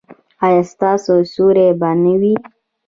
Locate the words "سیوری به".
1.31-1.89